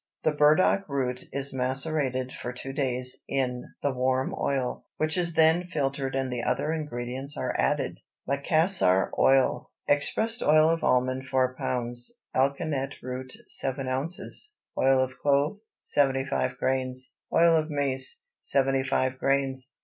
The 0.23 0.31
burdock 0.31 0.89
root 0.89 1.25
is 1.31 1.53
macerated 1.53 2.31
for 2.33 2.51
two 2.51 2.73
days 2.73 3.21
in 3.27 3.65
the 3.83 3.93
warm 3.93 4.33
oil, 4.33 4.83
which 4.97 5.15
is 5.15 5.33
then 5.35 5.65
filtered 5.67 6.15
and 6.15 6.33
the 6.33 6.41
other 6.41 6.73
ingredients 6.73 7.37
are 7.37 7.53
added. 7.55 7.99
MACASSAR 8.27 9.11
OIL. 9.19 9.69
Expressed 9.87 10.41
oil 10.41 10.69
of 10.71 10.83
almond 10.83 11.27
4 11.27 11.55
lb. 11.55 11.95
Alkanet 12.35 12.95
root 13.03 13.31
7 13.45 13.87
oz. 13.87 14.55
Oil 14.75 15.03
of 15.03 15.19
clove 15.19 15.59
75 15.83 16.57
grains. 16.57 17.13
Oil 17.31 17.55
of 17.55 17.69
mace 17.69 18.23
75 18.41 19.19
grains. 19.19 19.71